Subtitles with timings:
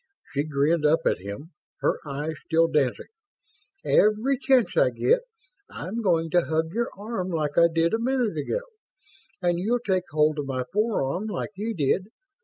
[0.33, 1.51] She grinned up at him,
[1.81, 3.09] her eyes still dancing.
[3.85, 5.19] "Every chance I get,
[5.69, 8.61] I'm going to hug your arm like I did a minute ago.
[9.43, 12.07] And you'll take hold of my forearm, like you did!